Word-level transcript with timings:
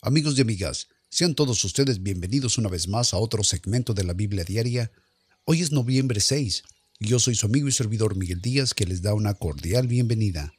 Amigos 0.00 0.38
y 0.38 0.42
amigas, 0.42 0.86
sean 1.10 1.34
todos 1.34 1.64
ustedes 1.64 2.04
bienvenidos 2.04 2.56
una 2.56 2.68
vez 2.68 2.86
más 2.86 3.12
a 3.12 3.18
otro 3.18 3.42
segmento 3.42 3.94
de 3.94 4.04
la 4.04 4.12
Biblia 4.12 4.44
Diaria. 4.44 4.92
Hoy 5.44 5.60
es 5.60 5.72
noviembre 5.72 6.20
6 6.20 6.62
y 7.00 7.08
yo 7.08 7.18
soy 7.18 7.34
su 7.34 7.46
amigo 7.46 7.66
y 7.66 7.72
servidor 7.72 8.14
Miguel 8.14 8.40
Díaz 8.40 8.74
que 8.74 8.86
les 8.86 9.02
da 9.02 9.12
una 9.14 9.34
cordial 9.34 9.88
bienvenida. 9.88 10.54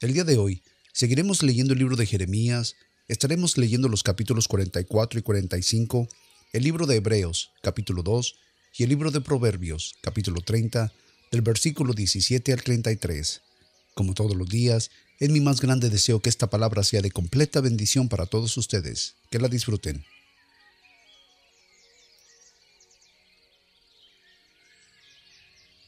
El 0.00 0.12
día 0.12 0.24
de 0.24 0.38
hoy 0.38 0.60
seguiremos 0.92 1.44
leyendo 1.44 1.72
el 1.72 1.78
libro 1.78 1.94
de 1.94 2.04
Jeremías, 2.04 2.74
estaremos 3.06 3.56
leyendo 3.58 3.88
los 3.88 4.02
capítulos 4.02 4.48
44 4.48 5.20
y 5.20 5.22
45, 5.22 6.08
el 6.52 6.64
libro 6.64 6.86
de 6.86 6.96
Hebreos, 6.96 7.52
capítulo 7.62 8.02
2, 8.02 8.34
y 8.76 8.82
el 8.82 8.88
libro 8.88 9.12
de 9.12 9.20
Proverbios, 9.20 9.94
capítulo 10.00 10.40
30, 10.40 10.92
del 11.30 11.42
versículo 11.42 11.92
17 11.92 12.52
al 12.52 12.62
33. 12.64 13.40
Como 13.94 14.14
todos 14.14 14.36
los 14.36 14.48
días, 14.48 14.90
es 15.20 15.30
mi 15.30 15.40
más 15.40 15.60
grande 15.60 15.88
deseo 15.88 16.20
que 16.20 16.28
esta 16.28 16.50
palabra 16.50 16.82
sea 16.82 17.00
de 17.00 17.12
completa 17.12 17.60
bendición 17.60 18.08
para 18.08 18.26
todos 18.26 18.56
ustedes. 18.56 19.14
Que 19.30 19.38
la 19.38 19.48
disfruten. 19.48 20.04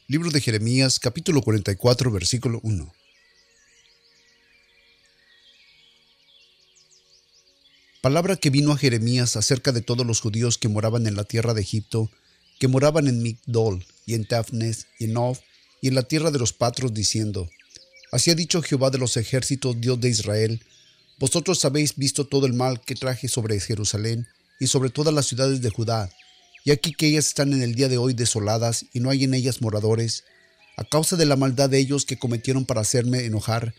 Libro 0.07 0.31
de 0.31 0.39
Jeremías, 0.39 0.99
capítulo 0.99 1.41
44, 1.41 2.09
versículo 2.09 2.61
1. 2.63 2.93
Palabra 7.99 8.37
que 8.37 8.49
vino 8.49 8.71
a 8.71 8.77
Jeremías 8.77 9.35
acerca 9.35 9.73
de 9.73 9.81
todos 9.81 10.07
los 10.07 10.21
judíos 10.21 10.57
que 10.57 10.69
moraban 10.69 11.07
en 11.07 11.17
la 11.17 11.25
tierra 11.25 11.53
de 11.53 11.59
Egipto, 11.59 12.09
que 12.57 12.69
moraban 12.69 13.09
en 13.09 13.21
Migdol, 13.21 13.85
y 14.05 14.13
en 14.13 14.25
Tafnes, 14.25 14.87
y 14.97 15.05
en 15.05 15.17
Of, 15.17 15.41
y 15.81 15.89
en 15.89 15.95
la 15.95 16.03
tierra 16.03 16.31
de 16.31 16.39
los 16.39 16.53
patros, 16.53 16.93
diciendo, 16.93 17.49
Así 18.11 18.31
ha 18.31 18.35
dicho 18.35 18.61
Jehová 18.61 18.89
de 18.89 18.97
los 18.97 19.17
ejércitos, 19.17 19.79
Dios 19.81 19.99
de 19.99 20.09
Israel, 20.09 20.61
vosotros 21.19 21.65
habéis 21.65 21.95
visto 21.95 22.25
todo 22.25 22.45
el 22.45 22.53
mal 22.53 22.79
que 22.81 22.95
traje 22.95 23.27
sobre 23.27 23.59
Jerusalén 23.59 24.27
y 24.59 24.67
sobre 24.67 24.89
todas 24.89 25.13
las 25.13 25.25
ciudades 25.25 25.61
de 25.61 25.69
Judá, 25.69 26.09
y 26.63 26.71
aquí 26.71 26.93
que 26.93 27.07
ellas 27.07 27.27
están 27.27 27.53
en 27.53 27.61
el 27.61 27.75
día 27.75 27.89
de 27.89 27.97
hoy 27.97 28.13
desoladas 28.13 28.85
y 28.93 28.99
no 28.99 29.09
hay 29.09 29.23
en 29.23 29.33
ellas 29.33 29.61
moradores, 29.61 30.23
a 30.77 30.83
causa 30.83 31.15
de 31.15 31.25
la 31.25 31.35
maldad 31.35 31.69
de 31.69 31.79
ellos 31.79 32.05
que 32.05 32.19
cometieron 32.19 32.65
para 32.65 32.81
hacerme 32.81 33.25
enojar, 33.25 33.73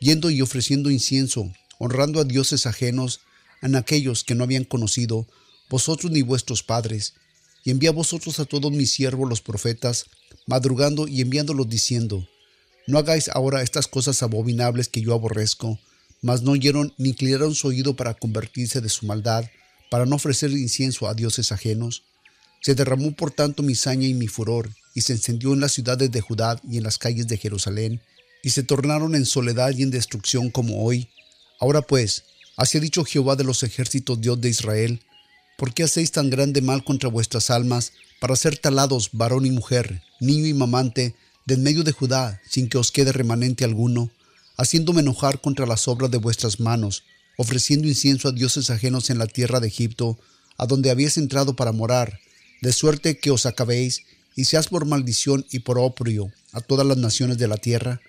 yendo 0.00 0.30
y 0.30 0.40
ofreciendo 0.40 0.90
incienso, 0.90 1.52
honrando 1.78 2.20
a 2.20 2.24
dioses 2.24 2.66
ajenos, 2.66 3.20
en 3.60 3.76
aquellos 3.76 4.24
que 4.24 4.34
no 4.34 4.44
habían 4.44 4.64
conocido, 4.64 5.26
vosotros 5.68 6.12
ni 6.12 6.22
vuestros 6.22 6.62
padres, 6.62 7.14
y 7.64 7.70
envía 7.70 7.92
vosotros 7.92 8.38
a 8.40 8.44
todos 8.44 8.70
mis 8.72 8.92
siervos 8.92 9.28
los 9.28 9.40
profetas, 9.40 10.06
madrugando 10.46 11.08
y 11.08 11.22
enviándolos 11.22 11.68
diciendo, 11.68 12.28
no 12.86 12.98
hagáis 12.98 13.28
ahora 13.28 13.62
estas 13.62 13.86
cosas 13.86 14.22
abominables 14.22 14.88
que 14.88 15.00
yo 15.00 15.14
aborrezco, 15.14 15.78
mas 16.20 16.42
no 16.42 16.52
oyeron 16.52 16.92
ni 16.98 17.10
inclinaron 17.10 17.54
su 17.54 17.68
oído 17.68 17.96
para 17.96 18.14
convertirse 18.14 18.80
de 18.80 18.88
su 18.88 19.06
maldad, 19.06 19.44
para 19.90 20.06
no 20.06 20.16
ofrecer 20.16 20.50
incienso 20.50 21.08
a 21.08 21.14
dioses 21.14 21.52
ajenos. 21.52 22.02
Se 22.60 22.74
derramó 22.74 23.12
por 23.12 23.30
tanto 23.30 23.62
mi 23.62 23.74
saña 23.74 24.06
y 24.06 24.14
mi 24.14 24.26
furor, 24.26 24.70
y 24.94 25.02
se 25.02 25.12
encendió 25.12 25.52
en 25.52 25.60
las 25.60 25.72
ciudades 25.72 26.10
de 26.10 26.20
Judá 26.20 26.60
y 26.68 26.78
en 26.78 26.84
las 26.84 26.98
calles 26.98 27.26
de 27.26 27.36
Jerusalén, 27.36 28.00
y 28.42 28.50
se 28.50 28.62
tornaron 28.62 29.14
en 29.14 29.26
soledad 29.26 29.72
y 29.76 29.82
en 29.82 29.90
destrucción 29.90 30.50
como 30.50 30.84
hoy. 30.84 31.08
Ahora 31.60 31.82
pues, 31.82 32.24
así 32.56 32.78
ha 32.78 32.80
dicho 32.80 33.04
Jehová 33.04 33.36
de 33.36 33.44
los 33.44 33.62
ejércitos, 33.62 34.20
Dios 34.20 34.40
de 34.40 34.50
Israel, 34.50 35.00
¿por 35.56 35.72
qué 35.72 35.84
hacéis 35.84 36.10
tan 36.12 36.30
grande 36.30 36.60
mal 36.60 36.84
contra 36.84 37.08
vuestras 37.08 37.50
almas, 37.50 37.92
para 38.20 38.36
ser 38.36 38.56
talados 38.56 39.10
varón 39.12 39.44
y 39.44 39.50
mujer, 39.50 40.02
niño 40.20 40.46
y 40.46 40.54
mamante, 40.54 41.14
de 41.46 41.54
en 41.54 41.62
medio 41.62 41.84
de 41.84 41.92
Judá, 41.92 42.40
sin 42.48 42.68
que 42.68 42.78
os 42.78 42.90
quede 42.90 43.12
remanente 43.12 43.64
alguno, 43.64 44.10
haciéndome 44.56 45.00
enojar 45.00 45.40
contra 45.40 45.66
las 45.66 45.88
obras 45.88 46.10
de 46.10 46.18
vuestras 46.18 46.60
manos, 46.60 47.04
ofreciendo 47.36 47.88
incienso 47.88 48.28
a 48.28 48.32
dioses 48.32 48.70
ajenos 48.70 49.10
en 49.10 49.18
la 49.18 49.26
tierra 49.26 49.60
de 49.60 49.68
Egipto, 49.68 50.18
a 50.56 50.66
donde 50.66 50.90
habéis 50.90 51.16
entrado 51.16 51.56
para 51.56 51.72
morar, 51.72 52.20
de 52.62 52.72
suerte 52.72 53.18
que 53.18 53.30
os 53.30 53.46
acabéis, 53.46 54.02
y 54.36 54.44
seas 54.44 54.68
por 54.68 54.84
maldición 54.86 55.46
y 55.50 55.60
por 55.60 55.78
oprio 55.78 56.32
a 56.52 56.60
todas 56.60 56.86
las 56.86 56.96
naciones 56.96 57.38
de 57.38 57.48
la 57.48 57.56
tierra? 57.56 58.00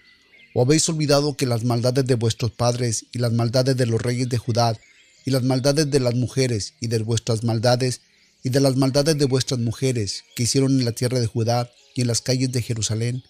¿O 0.53 0.61
habéis 0.61 0.87
olvidado 0.87 1.35
que 1.35 1.45
las 1.45 1.63
maldades 1.63 2.05
de 2.05 2.15
vuestros 2.15 2.51
padres 2.51 3.05
y 3.11 3.19
las 3.19 3.33
maldades 3.33 3.75
de 3.75 3.85
los 3.85 4.01
reyes 4.01 4.29
de 4.29 4.37
Judá, 4.37 4.79
y 5.25 5.31
las 5.31 5.43
maldades 5.43 5.89
de 5.89 5.99
las 5.99 6.15
mujeres 6.15 6.73
y 6.79 6.87
de 6.87 6.99
vuestras 6.99 7.43
maldades, 7.43 8.01
y 8.45 8.51
de 8.51 8.59
las 8.59 8.75
maldades 8.75 9.17
de 9.17 9.25
vuestras 9.25 9.59
mujeres 9.59 10.23
que 10.35 10.43
hicieron 10.43 10.79
en 10.79 10.85
la 10.85 10.91
tierra 10.91 11.19
de 11.19 11.25
Judá, 11.25 11.71
y 11.95 12.01
en 12.01 12.07
las 12.07 12.21
calles 12.21 12.51
de 12.51 12.61
Jerusalén, 12.61 13.23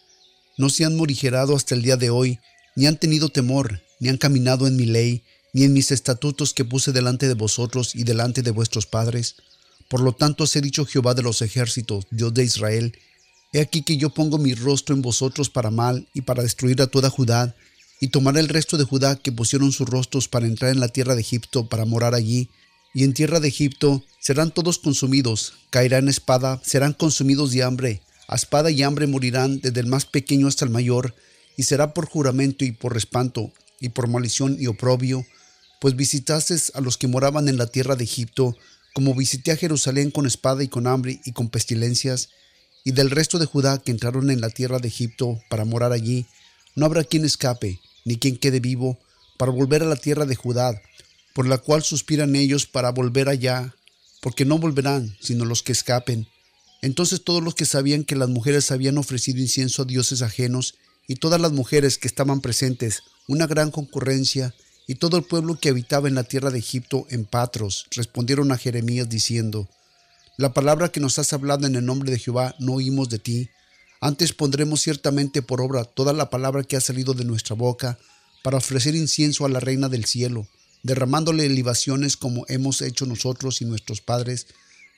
no 0.58 0.70
se 0.70 0.84
han 0.84 0.98
morigerado 0.98 1.56
hasta 1.56 1.74
el 1.74 1.84
día 1.84 1.96
de 1.96 2.10
hoy, 2.10 2.40
ni 2.76 2.86
han 2.86 2.98
tenido 2.98 3.30
temor, 3.30 3.82
ni 4.02 4.10
han 4.10 4.18
caminado 4.18 4.68
en 4.68 4.76
mi 4.76 4.86
ley, 4.86 5.24
ni 5.54 5.64
en 5.64 5.72
mis 5.72 5.92
estatutos 5.92 6.54
que 6.54 6.66
puse 6.66 6.92
delante 6.92 7.30
de 7.30 7.34
vosotros 7.34 7.96
y 7.96 8.04
delante 8.04 8.42
de 8.42 8.52
vuestros 8.52 8.88
padres. 8.88 9.36
Por 9.88 10.02
lo 10.02 10.12
tanto 10.12 10.44
os 10.44 10.56
he 10.58 10.60
dicho 10.60 10.86
Jehová 10.86 11.14
de 11.14 11.22
los 11.22 11.42
ejércitos, 11.42 12.08
Dios 12.12 12.34
de 12.34 12.44
Israel, 12.44 12.98
he 13.54 13.62
aquí 13.62 13.84
que 13.84 13.96
yo 13.96 14.10
pongo 14.10 14.38
mi 14.38 14.54
rostro 14.54 14.96
en 14.96 15.02
vosotros 15.02 15.50
para 15.50 15.72
mal 15.72 16.10
y 16.14 16.24
para 16.24 16.44
destruir 16.44 16.82
a 16.82 16.88
toda 16.88 17.10
Judá, 17.10 17.56
y 18.02 18.10
tomaré 18.10 18.42
el 18.42 18.50
resto 18.50 18.78
de 18.78 18.84
Judá 18.84 19.16
que 19.16 19.32
pusieron 19.32 19.72
sus 19.72 19.88
rostros 19.88 20.28
para 20.28 20.46
entrar 20.46 20.72
en 20.72 20.82
la 20.82 20.90
tierra 20.90 21.16
de 21.16 21.22
Egipto 21.22 21.70
para 21.70 21.86
morar 21.86 22.16
allí, 22.16 22.50
y 22.96 23.04
en 23.04 23.14
tierra 23.14 23.42
de 23.42 23.50
Egipto 23.50 24.06
serán 24.22 24.52
todos 24.52 24.80
consumidos, 24.80 25.54
caerán 25.70 26.08
espada, 26.08 26.62
serán 26.64 26.94
consumidos 26.94 27.52
de 27.52 27.62
hambre, 27.62 28.02
a 28.30 28.36
espada 28.36 28.72
y 28.72 28.84
hambre 28.84 29.06
morirán 29.06 29.60
desde 29.60 29.82
el 29.82 29.88
más 29.88 30.06
pequeño 30.06 30.48
hasta 30.48 30.64
el 30.64 30.72
mayor, 30.72 31.14
y 31.58 31.64
será 31.64 31.94
por 31.94 32.06
juramento 32.06 32.64
y 32.64 32.72
por 32.72 32.96
espanto, 32.96 33.52
y 33.82 33.90
por 33.90 34.08
maldición 34.08 34.56
y 34.58 34.68
oprobio, 34.68 35.26
pues 35.82 35.98
visitaste 35.98 36.56
a 36.74 36.80
los 36.80 36.98
que 36.98 37.10
moraban 37.10 37.50
en 37.50 37.58
la 37.58 37.68
tierra 37.68 37.98
de 37.98 38.06
Egipto, 38.06 38.56
como 38.94 39.14
visité 39.14 39.52
a 39.52 39.58
Jerusalén 39.58 40.10
con 40.10 40.26
espada 40.26 40.64
y 40.64 40.70
con 40.70 40.88
hambre 40.88 41.20
y 41.26 41.34
con 41.34 41.50
pestilencias, 41.50 42.30
y 42.86 42.94
del 42.94 43.12
resto 43.12 43.40
de 43.40 43.46
Judá 43.46 43.78
que 43.78 43.92
entraron 43.92 44.30
en 44.30 44.40
la 44.40 44.50
tierra 44.50 44.80
de 44.80 44.88
Egipto 44.88 45.42
para 45.50 45.66
morar 45.66 45.92
allí, 45.92 46.28
no 46.76 46.86
habrá 46.86 47.04
quien 47.04 47.26
escape, 47.26 47.78
ni 48.06 48.16
quien 48.16 48.38
quede 48.38 48.62
vivo, 48.62 48.98
para 49.38 49.52
volver 49.52 49.84
a 49.84 49.86
la 49.86 49.98
tierra 49.98 50.26
de 50.26 50.36
Judá, 50.36 50.82
por 51.36 51.50
la 51.50 51.58
cual 51.58 51.84
suspiran 51.84 52.34
ellos 52.38 52.66
para 52.66 52.92
volver 52.92 53.28
allá, 53.28 53.76
porque 54.22 54.46
no 54.46 54.58
volverán, 54.58 55.18
sino 55.20 55.44
los 55.44 55.64
que 55.64 55.74
escapen, 55.74 56.30
entonces 56.82 57.26
todos 57.26 57.44
los 57.44 57.56
que 57.56 57.66
sabían 57.66 58.06
que 58.06 58.16
las 58.16 58.30
mujeres 58.30 58.72
habían 58.72 58.98
ofrecido 58.98 59.40
incienso 59.40 59.82
a 59.82 59.86
dioses 59.86 60.22
ajenos, 60.22 60.76
y 61.10 61.16
todas 61.16 61.42
las 61.42 61.52
mujeres 61.52 61.98
que 61.98 62.08
estaban 62.08 62.40
presentes, 62.40 63.04
una 63.28 63.48
gran 63.48 63.70
concurrencia, 63.70 64.56
y 64.88 64.96
todo 64.96 65.18
el 65.18 65.24
pueblo 65.24 65.60
que 65.60 65.68
habitaba 65.68 66.08
en 66.08 66.16
la 66.16 66.24
tierra 66.24 66.52
de 66.52 66.60
Egipto 66.60 67.06
en 67.10 67.26
Patros, 67.26 67.88
respondieron 67.92 68.54
a 68.54 68.58
Jeremías 68.58 69.10
diciendo, 69.10 69.68
La 70.38 70.54
palabra 70.54 70.90
que 70.90 71.02
nos 71.02 71.20
has 71.20 71.34
hablado 71.34 71.68
en 71.68 71.76
el 71.76 71.86
nombre 71.86 72.12
de 72.12 72.20
Jehová 72.20 72.56
no 72.60 72.76
oímos 72.76 73.10
de 73.10 73.20
ti, 73.20 73.50
antes 74.00 74.32
pondremos 74.32 74.82
ciertamente 74.82 75.42
por 75.42 75.60
obra 75.60 75.84
toda 75.84 76.14
la 76.14 76.30
palabra 76.30 76.64
que 76.64 76.78
ha 76.78 76.82
salido 76.82 77.14
de 77.14 77.26
nuestra 77.26 77.56
boca, 77.56 78.00
para 78.42 78.58
ofrecer 78.58 78.96
incienso 78.96 79.46
a 79.46 79.50
la 79.50 79.60
reina 79.60 79.90
del 79.90 80.06
cielo, 80.06 80.48
derramándole 80.86 81.50
libaciones 81.50 82.16
como 82.16 82.46
hemos 82.48 82.84
hecho 82.84 83.08
nosotros 83.08 83.60
y 83.60 83.66
nuestros 83.66 84.02
padres, 84.02 84.46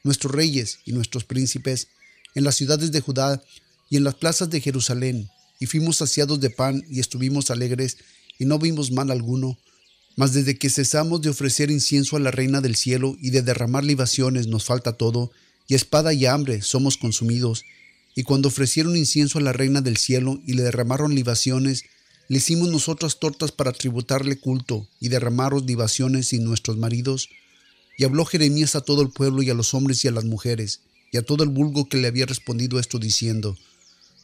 nuestros 0.03 0.33
reyes 0.33 0.79
y 0.83 0.91
nuestros 0.91 1.23
príncipes, 1.23 1.87
en 2.35 2.43
las 2.43 2.55
ciudades 2.55 2.91
de 2.91 2.99
Judá 2.99 3.41
y 3.89 3.95
en 3.95 4.03
las 4.03 4.15
plazas 4.15 4.49
de 4.49 4.59
Jerusalén, 4.59 5.29
y 5.59 5.65
fuimos 5.65 5.95
saciados 5.95 6.41
de 6.41 6.49
pan 6.49 6.83
y 6.89 6.99
estuvimos 6.99 7.51
alegres 7.51 7.97
y 8.37 8.43
no 8.43 8.59
vimos 8.59 8.91
mal 8.91 9.11
alguno. 9.11 9.57
Mas 10.17 10.33
desde 10.33 10.57
que 10.57 10.69
cesamos 10.69 11.21
de 11.21 11.29
ofrecer 11.29 11.71
incienso 11.71 12.17
a 12.17 12.19
la 12.19 12.31
reina 12.31 12.59
del 12.59 12.75
cielo 12.75 13.15
y 13.21 13.29
de 13.29 13.41
derramar 13.41 13.85
libaciones 13.85 14.47
nos 14.47 14.65
falta 14.65 14.91
todo, 14.91 15.31
y 15.69 15.75
espada 15.75 16.13
y 16.13 16.25
hambre 16.25 16.61
somos 16.63 16.97
consumidos. 16.97 17.63
Y 18.13 18.23
cuando 18.23 18.49
ofrecieron 18.49 18.97
incienso 18.97 19.39
a 19.39 19.41
la 19.41 19.53
reina 19.53 19.79
del 19.79 19.95
cielo 19.95 20.41
y 20.45 20.53
le 20.53 20.63
derramaron 20.63 21.15
libaciones, 21.15 21.85
le 22.29 22.37
hicimos 22.37 22.69
nosotras 22.69 23.19
tortas 23.19 23.51
para 23.51 23.71
tributarle 23.71 24.39
culto 24.39 24.87
y 24.99 25.09
derramaros 25.09 25.65
libaciones 25.65 26.27
sin 26.27 26.43
nuestros 26.43 26.77
maridos. 26.77 27.29
Y 27.97 28.03
habló 28.03 28.25
Jeremías 28.25 28.75
a 28.75 28.81
todo 28.81 29.01
el 29.01 29.09
pueblo 29.09 29.41
y 29.41 29.49
a 29.49 29.53
los 29.53 29.73
hombres 29.73 30.03
y 30.03 30.07
a 30.07 30.11
las 30.11 30.25
mujeres, 30.25 30.81
y 31.11 31.17
a 31.17 31.21
todo 31.23 31.43
el 31.43 31.49
vulgo 31.49 31.87
que 31.87 31.97
le 31.97 32.07
había 32.07 32.25
respondido 32.25 32.79
esto 32.79 32.99
diciendo, 32.99 33.57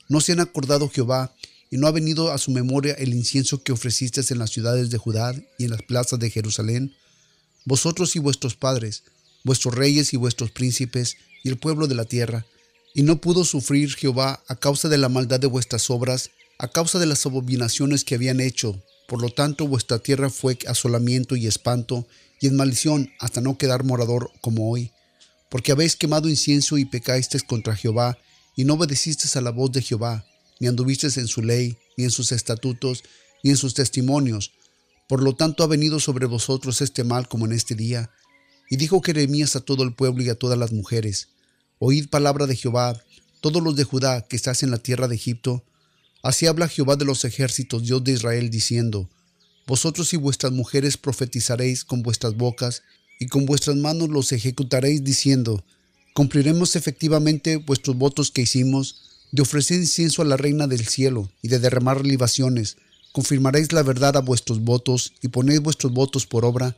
¿No 0.09 0.21
se 0.21 0.33
han 0.33 0.41
acordado 0.41 0.89
Jehová, 0.89 1.33
y 1.71 1.77
no 1.77 1.87
ha 1.87 1.91
venido 1.91 2.31
a 2.31 2.37
su 2.37 2.51
memoria 2.51 2.93
el 2.93 3.15
incienso 3.15 3.63
que 3.63 3.71
ofrecisteis 3.71 4.29
en 4.29 4.37
las 4.37 4.51
ciudades 4.51 4.91
de 4.91 4.99
Judá 4.99 5.33
y 5.57 5.63
en 5.63 5.71
las 5.71 5.81
plazas 5.81 6.19
de 6.19 6.29
Jerusalén? 6.29 6.93
Vosotros 7.65 8.15
y 8.15 8.19
vuestros 8.19 8.55
padres, 8.55 9.03
vuestros 9.43 9.73
reyes 9.73 10.13
y 10.13 10.17
vuestros 10.17 10.51
príncipes, 10.51 11.17
y 11.43 11.49
el 11.49 11.57
pueblo 11.57 11.87
de 11.87 11.95
la 11.95 12.05
tierra, 12.05 12.45
y 12.93 13.01
no 13.01 13.19
pudo 13.19 13.43
sufrir 13.43 13.95
Jehová 13.95 14.43
a 14.47 14.55
causa 14.55 14.87
de 14.87 14.97
la 14.97 15.09
maldad 15.09 15.39
de 15.39 15.47
vuestras 15.47 15.89
obras, 15.89 16.29
a 16.63 16.69
causa 16.69 16.97
de 16.97 17.05
las 17.05 17.25
abominaciones 17.25 18.05
que 18.05 18.15
habían 18.15 18.39
hecho. 18.39 18.81
Por 19.09 19.21
lo 19.21 19.29
tanto, 19.29 19.67
vuestra 19.67 19.99
tierra 19.99 20.29
fue 20.29 20.57
asolamiento 20.65 21.35
y 21.35 21.45
espanto, 21.45 22.07
y 22.39 22.47
en 22.47 22.55
maldición 22.55 23.11
hasta 23.19 23.41
no 23.41 23.57
quedar 23.57 23.83
morador 23.83 24.31
como 24.39 24.71
hoy, 24.71 24.89
porque 25.51 25.73
habéis 25.73 25.97
quemado 25.97 26.29
incienso 26.29 26.77
y 26.77 26.85
pecasteis 26.85 27.43
contra 27.43 27.75
Jehová, 27.75 28.17
y 28.55 28.63
no 28.63 28.75
obedecisteis 28.75 29.35
a 29.35 29.41
la 29.41 29.49
voz 29.49 29.73
de 29.73 29.81
Jehová, 29.81 30.25
ni 30.61 30.67
anduvisteis 30.67 31.17
en 31.17 31.27
su 31.27 31.41
ley, 31.41 31.77
ni 31.97 32.05
en 32.05 32.11
sus 32.11 32.31
estatutos, 32.31 33.03
ni 33.43 33.49
en 33.49 33.57
sus 33.57 33.73
testimonios, 33.73 34.53
Por 35.09 35.21
lo 35.21 35.35
tanto 35.35 35.65
ha 35.65 35.67
venido 35.67 35.99
sobre 35.99 36.27
vosotros 36.27 36.81
este 36.81 37.03
mal 37.03 37.27
como 37.27 37.45
en 37.45 37.51
este 37.51 37.75
día. 37.75 38.09
Y 38.69 38.77
dijo 38.77 39.01
Jeremías 39.01 39.57
a 39.57 39.59
todo 39.59 39.83
el 39.83 39.93
pueblo 39.93 40.23
y 40.23 40.29
a 40.29 40.35
todas 40.35 40.57
las 40.57 40.71
mujeres, 40.71 41.27
Oíd 41.79 42.07
palabra 42.07 42.47
de 42.47 42.55
Jehová, 42.55 43.03
todos 43.41 43.61
los 43.61 43.75
de 43.75 43.83
Judá 43.83 44.21
que 44.21 44.37
estás 44.37 44.63
en 44.63 44.71
la 44.71 44.77
tierra 44.77 45.09
de 45.09 45.15
Egipto. 45.15 45.65
Así 46.23 46.47
habla 46.47 46.69
Jehová 46.69 46.95
de 46.95 47.03
los 47.03 47.25
ejércitos, 47.25 47.83
Dios 47.83 48.01
de 48.01 48.13
Israel, 48.13 48.49
diciendo, 48.49 49.09
Vosotros 49.67 50.13
y 50.13 50.17
vuestras 50.17 50.53
mujeres 50.53 50.95
profetizaréis 50.95 51.83
con 51.83 52.01
vuestras 52.01 52.35
bocas, 52.35 52.81
y 53.19 53.27
con 53.27 53.45
vuestras 53.45 53.75
manos 53.75 54.07
los 54.07 54.31
ejecutaréis, 54.31 55.03
diciendo, 55.03 55.65
Cumpliremos 56.13 56.77
efectivamente 56.77 57.57
vuestros 57.57 57.97
votos 57.97 58.31
que 58.31 58.43
hicimos, 58.43 59.01
de 59.33 59.41
ofrecer 59.41 59.77
incienso 59.77 60.21
a 60.21 60.25
la 60.25 60.37
reina 60.37 60.65
del 60.67 60.87
cielo 60.87 61.29
y 61.41 61.49
de 61.49 61.59
derramar 61.59 62.05
libaciones. 62.05 62.77
Confirmaréis 63.11 63.73
la 63.73 63.83
verdad 63.83 64.15
a 64.15 64.21
vuestros 64.21 64.61
votos 64.61 65.13
y 65.21 65.27
ponéis 65.27 65.59
vuestros 65.59 65.91
votos 65.91 66.25
por 66.25 66.45
obra. 66.45 66.77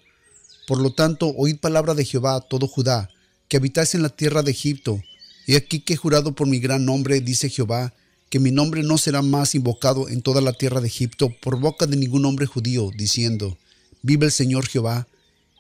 Por 0.67 0.79
lo 0.81 0.91
tanto, 0.93 1.33
oíd 1.37 1.57
palabra 1.57 1.93
de 1.93 2.03
Jehová 2.03 2.41
todo 2.41 2.67
Judá, 2.67 3.09
que 3.47 3.57
habitáis 3.57 3.93
en 3.93 4.01
la 4.01 4.09
tierra 4.09 4.41
de 4.41 4.51
Egipto, 4.51 5.01
He 5.47 5.55
aquí 5.55 5.81
que 5.81 5.93
he 5.93 5.97
jurado 5.97 6.33
por 6.33 6.47
mi 6.47 6.59
gran 6.59 6.85
nombre, 6.85 7.21
dice 7.21 7.49
Jehová, 7.49 7.93
que 8.35 8.39
mi 8.41 8.51
nombre 8.51 8.83
no 8.83 8.97
será 8.97 9.21
más 9.21 9.55
invocado 9.55 10.09
en 10.09 10.21
toda 10.21 10.41
la 10.41 10.51
tierra 10.51 10.81
de 10.81 10.87
Egipto 10.89 11.33
por 11.41 11.57
boca 11.57 11.87
de 11.87 11.95
ningún 11.95 12.25
hombre 12.25 12.45
judío, 12.45 12.91
diciendo, 12.93 13.57
Vive 14.01 14.25
el 14.25 14.31
Señor 14.33 14.67
Jehová. 14.67 15.07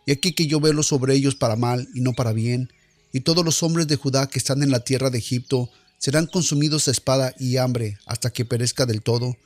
Y 0.05 0.11
aquí 0.11 0.33
que 0.33 0.45
yo 0.45 0.59
velo 0.59 0.83
sobre 0.83 1.15
ellos 1.15 1.35
para 1.35 1.55
mal 1.55 1.87
y 1.93 2.01
no 2.01 2.11
para 2.11 2.33
bien, 2.33 2.69
y 3.13 3.21
todos 3.21 3.45
los 3.45 3.63
hombres 3.63 3.87
de 3.87 3.95
Judá 3.95 4.27
que 4.27 4.39
están 4.39 4.61
en 4.61 4.71
la 4.71 4.81
tierra 4.81 5.09
de 5.09 5.19
Egipto 5.19 5.69
serán 5.99 6.25
consumidos 6.25 6.89
a 6.89 6.91
espada 6.91 7.33
y 7.39 7.55
hambre 7.55 7.97
hasta 8.05 8.33
que 8.33 8.43
perezca 8.43 8.85
del 8.85 9.01
todo, 9.01 9.37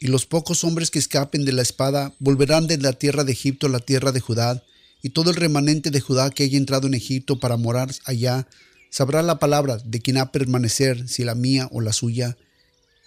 y 0.00 0.06
los 0.06 0.24
pocos 0.24 0.64
hombres 0.64 0.90
que 0.90 1.00
escapen 1.00 1.44
de 1.44 1.52
la 1.52 1.60
espada 1.60 2.14
volverán 2.18 2.66
de 2.66 2.78
la 2.78 2.94
tierra 2.94 3.24
de 3.24 3.32
Egipto 3.32 3.66
a 3.66 3.70
la 3.70 3.80
tierra 3.80 4.10
de 4.10 4.20
Judá, 4.20 4.64
y 5.02 5.10
todo 5.10 5.28
el 5.28 5.36
remanente 5.36 5.90
de 5.90 6.00
Judá 6.00 6.30
que 6.30 6.44
haya 6.44 6.56
entrado 6.56 6.86
en 6.86 6.94
Egipto 6.94 7.38
para 7.40 7.58
morar 7.58 7.90
allá 8.06 8.48
sabrá 8.88 9.20
la 9.20 9.38
palabra 9.38 9.76
de 9.84 10.00
quien 10.00 10.16
ha 10.16 10.32
permanecer, 10.32 11.06
si 11.10 11.24
la 11.24 11.34
mía 11.34 11.68
o 11.72 11.82
la 11.82 11.92
suya. 11.92 12.38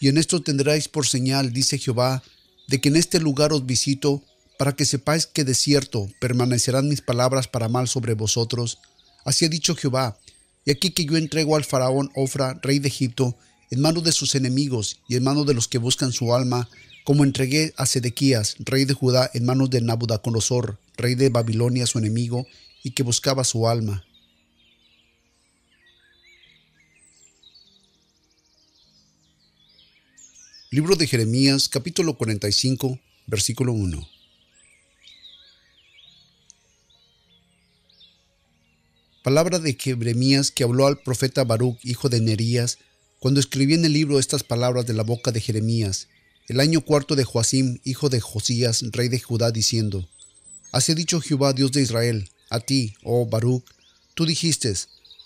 Y 0.04 0.10
en 0.10 0.18
esto 0.18 0.42
tendréis 0.42 0.90
por 0.90 1.08
señal, 1.08 1.54
dice 1.54 1.78
Jehová, 1.78 2.24
de 2.68 2.82
que 2.82 2.90
en 2.90 2.98
este 2.98 3.22
lugar 3.22 3.54
os 3.54 3.66
visito, 3.66 4.22
para 4.60 4.76
que 4.76 4.84
sepáis 4.84 5.28
que 5.28 5.46
de 5.46 5.54
cierto 5.54 6.10
permanecerán 6.20 6.90
mis 6.90 7.00
palabras 7.00 7.48
para 7.48 7.70
mal 7.70 7.88
sobre 7.88 8.14
vosotros. 8.14 8.80
Así 9.24 9.46
ha 9.46 9.48
dicho 9.48 9.78
Jehová, 9.78 10.20
y 10.66 10.72
aquí 10.72 10.92
que 10.92 11.06
yo 11.06 11.16
entrego 11.16 11.56
al 11.56 11.64
faraón 11.64 12.12
Ofra, 12.16 12.60
rey 12.62 12.80
de 12.80 12.90
Egipto, 12.90 13.38
en 13.72 13.80
manos 13.80 14.04
de 14.04 14.12
sus 14.12 14.36
enemigos 14.36 15.00
y 15.08 15.16
en 15.16 15.24
manos 15.24 15.46
de 15.46 15.54
los 15.54 15.70
que 15.70 15.78
buscan 15.78 16.12
su 16.12 16.36
alma, 16.36 16.68
como 17.06 17.24
entregué 17.24 17.74
a 17.78 17.86
Sedequías, 17.86 18.58
rey 18.60 18.84
de 18.84 18.96
Judá, 18.96 19.32
en 19.34 19.46
manos 19.46 19.70
de 19.70 19.80
Nabucodonosor, 19.80 20.80
rey 20.98 21.16
de 21.16 21.30
Babilonia, 21.30 21.88
su 21.88 21.98
enemigo, 21.98 22.46
y 22.84 22.92
que 22.92 23.04
buscaba 23.04 23.46
su 23.46 23.70
alma. 23.70 24.04
Libro 30.74 30.96
de 30.96 31.06
Jeremías, 31.06 31.70
capítulo 31.70 32.18
45, 32.18 33.00
versículo 33.28 33.74
1. 33.74 34.10
Palabra 39.22 39.60
de 39.60 39.78
Jeremías 39.80 40.50
que 40.50 40.64
habló 40.64 40.88
al 40.88 40.98
profeta 40.98 41.44
Baruch, 41.44 41.78
hijo 41.84 42.10
de 42.10 42.22
Nerías, 42.22 42.80
cuando 43.20 43.40
escribí 43.40 43.76
en 43.76 43.86
el 43.86 43.94
libro 43.94 44.18
estas 44.18 44.42
palabras 44.42 44.88
de 44.88 44.96
la 44.96 45.04
boca 45.04 45.32
de 45.32 45.42
Jeremías, 45.42 46.08
el 46.48 46.60
año 46.60 46.82
cuarto 46.82 47.16
de 47.16 47.24
Joacim, 47.24 47.78
hijo 47.84 48.10
de 48.10 48.20
Josías, 48.20 48.84
rey 48.94 49.10
de 49.10 49.20
Judá, 49.20 49.52
diciendo, 49.52 50.10
Hace 50.72 50.96
dicho 50.96 51.22
Jehová, 51.22 51.54
Dios 51.54 51.72
de 51.72 51.84
Israel, 51.84 52.32
a 52.50 52.60
ti, 52.60 52.96
oh 53.04 53.28
Baruch, 53.28 53.64
tú 54.16 54.26
dijiste, 54.26 54.74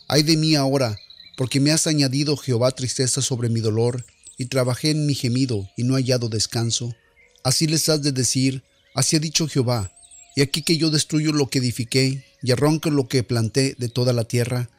ay 0.10 0.24
de 0.24 0.36
mí 0.36 0.56
ahora, 0.56 1.00
porque 1.38 1.62
me 1.62 1.72
has 1.72 1.88
añadido 1.88 2.36
Jehová 2.36 2.72
tristeza 2.72 3.22
sobre 3.22 3.48
mi 3.48 3.62
dolor 3.62 4.04
y 4.38 4.46
trabajé 4.46 4.92
en 4.92 5.06
mi 5.06 5.16
gemido 5.16 5.70
y 5.76 5.84
no 5.84 5.96
hallado 5.96 6.30
descanso. 6.30 6.96
Así 7.44 7.68
les 7.68 7.90
has 7.90 8.02
de 8.02 8.12
decir, 8.12 8.64
así 8.94 9.16
ha 9.16 9.20
dicho 9.20 9.48
Jehová, 9.48 9.92
y 10.36 10.42
aquí 10.42 10.62
que 10.62 10.78
yo 10.78 10.90
destruyo 10.92 11.32
lo 11.32 11.50
que 11.50 11.60
edifiqué 11.60 12.24
y 12.44 12.52
arranco 12.52 12.90
lo 12.90 13.08
que 13.08 13.24
planté 13.24 13.76
de 13.78 13.90
toda 13.90 14.14
la 14.14 14.24
tierra, 14.24 14.70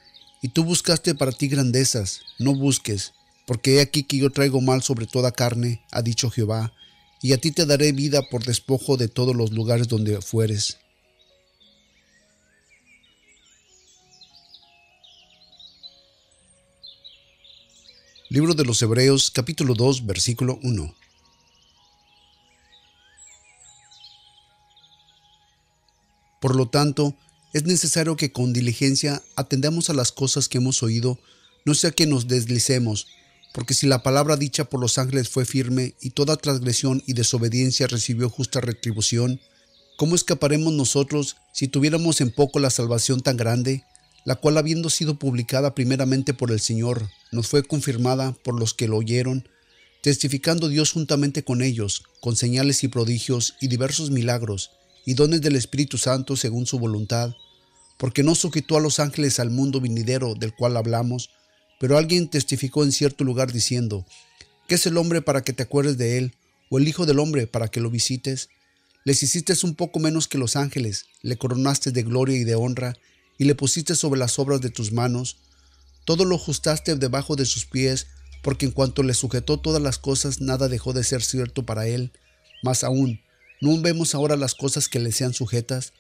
y 0.40 0.49
tú 0.50 0.64
buscaste 0.64 1.14
para 1.14 1.32
ti 1.32 1.49
grandezas, 1.49 2.20
no 2.38 2.55
busques, 2.55 3.12
porque 3.46 3.76
he 3.76 3.81
aquí 3.81 4.05
que 4.05 4.19
yo 4.19 4.31
traigo 4.31 4.60
mal 4.60 4.82
sobre 4.82 5.06
toda 5.06 5.32
carne, 5.32 5.82
ha 5.90 6.02
dicho 6.02 6.31
Jehová, 6.31 6.72
y 7.20 7.32
a 7.32 7.38
ti 7.38 7.50
te 7.50 7.66
daré 7.66 7.93
vida 7.93 8.22
por 8.31 8.44
despojo 8.44 8.96
de 8.96 9.08
todos 9.08 9.34
los 9.34 9.52
lugares 9.52 9.88
donde 9.88 10.20
fueres. 10.20 10.78
Libro 18.30 18.52
de 18.52 18.66
los 18.66 18.82
Hebreos 18.82 19.30
capítulo 19.30 19.72
2 19.75 20.04
versículo 20.04 20.58
1. 20.62 20.94
Por 26.38 26.54
lo 26.54 26.69
tanto, 26.69 27.16
es 27.54 27.64
necesario 27.64 28.16
que 28.16 28.30
con 28.30 28.52
diligencia 28.52 29.22
atendamos 29.34 29.88
a 29.88 29.94
las 29.94 30.12
cosas 30.12 30.46
que 30.46 30.58
hemos 30.58 30.82
oído, 30.82 31.19
no 31.64 31.72
sea 31.72 31.90
que 31.90 32.06
nos 32.06 32.28
deslicemos, 32.28 33.06
porque 33.54 33.72
si 33.72 33.86
la 33.86 34.02
palabra 34.02 34.36
dicha 34.36 34.64
por 34.64 34.78
los 34.78 34.98
ángeles 34.98 35.30
fue 35.30 35.46
firme 35.46 35.94
y 36.02 36.10
toda 36.10 36.36
transgresión 36.36 37.02
y 37.06 37.14
desobediencia 37.14 37.86
recibió 37.86 38.28
justa 38.28 38.60
retribución, 38.60 39.40
¿cómo 39.96 40.14
escaparemos 40.14 40.75
nosotros 40.75 41.36
si 41.54 41.66
tuviéramos 41.66 42.20
en 42.20 42.30
poco 42.30 42.58
la 42.58 42.69
salvación 42.69 43.22
tan 43.22 43.38
grande? 43.38 43.86
La 44.28 44.34
cual 44.34 44.58
habiendo 44.58 44.90
sido 44.90 45.19
publicada 45.19 45.75
primeramente 45.75 46.34
por 46.34 46.50
el 46.50 46.60
Señor, 46.60 47.08
nos 47.32 47.48
fue 47.48 47.62
confirmada 47.62 48.34
por 48.44 48.60
los 48.60 48.75
que 48.75 48.86
lo 48.86 48.98
oyeron, 48.98 49.48
testificando 50.02 50.69
Dios 50.69 50.92
juntamente 50.92 51.44
con 51.44 51.62
ellos, 51.62 52.02
con 52.20 52.36
señales 52.36 52.84
y 52.84 52.88
prodigios 52.88 53.54
y 53.58 53.69
diversos 53.69 54.10
milagros, 54.10 54.70
y 55.06 55.14
dones 55.14 55.40
del 55.40 55.56
Espíritu 55.56 55.96
Santo 55.96 56.36
según 56.36 56.66
su 56.66 56.78
voluntad, 56.78 57.32
porque 57.96 58.22
no 58.22 58.34
sujetó 58.34 58.76
a 58.76 58.82
los 58.82 59.00
ángeles 59.00 59.40
al 59.40 59.48
mundo 59.48 59.80
venidero 59.80 60.34
del 60.34 60.54
cual 60.54 60.76
hablamos, 60.76 61.30
pero 61.80 61.96
alguien 61.96 62.28
testificó 62.28 62.84
en 62.84 62.92
cierto 62.92 63.25
lugar 63.25 63.50
diciendo, 63.50 64.04
¿qué 64.69 64.75
es 64.75 64.86
el 64.86 64.99
hombre 64.99 65.23
para 65.23 65.40
que 65.40 65.54
te 65.54 65.62
acuerdes 65.62 65.97
de 65.97 66.18
él, 66.18 66.35
o 66.68 66.76
el 66.76 66.87
Hijo 66.87 67.06
del 67.06 67.18
hombre 67.18 67.47
para 67.47 67.68
que 67.68 67.80
lo 67.80 67.88
visites? 67.88 68.50
Les 69.06 69.23
hiciste 69.23 69.54
un 69.62 69.75
poco 69.75 70.00
menos 70.00 70.28
que 70.28 70.37
los 70.37 70.54
ángeles, 70.54 71.06
le 71.23 71.38
coronaste 71.38 71.92
de 71.92 72.02
gloria 72.02 72.37
y 72.37 72.44
de 72.44 72.56
honra, 72.56 72.94
y 73.38 73.45
le 73.45 73.54
pusiste 73.54 73.95
sobre 73.95 74.18
las 74.18 74.38
obras 74.38 74.61
de 74.61 74.71
tus 74.71 74.92
manos, 74.92 75.37
todo 76.04 76.25
lo 76.25 76.37
ajustaste 76.37 76.97
debajo 76.97 77.37
de 77.37 77.45
sus 77.45 77.64
pies, 77.64 78.09
porque 78.42 78.66
en 78.66 78.73
cuanto 78.73 79.02
le 79.02 79.14
sujetó 79.14 79.59
todas 79.59 79.80
las 79.80 79.99
cosas, 79.99 80.40
nada 80.40 80.68
dejó 80.68 80.92
de 80.92 81.04
ser 81.04 81.23
cierto 81.23 81.64
para 81.64 81.87
él. 81.87 82.12
Más 82.62 82.83
aún, 82.83 83.21
no 83.61 83.80
vemos 83.80 84.14
ahora 84.14 84.37
las 84.37 84.54
cosas 84.54 84.88
que 84.88 84.99
le 84.99 85.12
sean 85.12 85.35
sujetas, 85.35 85.92